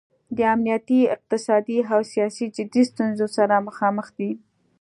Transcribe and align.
د 0.35 0.37
امنیتي، 0.53 0.99
اقتصادي 1.15 1.77
او 1.93 1.99
سیاسي 2.13 2.45
جدي 2.57 2.83
ستونځو 2.89 3.27
سره 3.37 3.65
مخامخ 3.67 4.07
دی. 4.17 4.31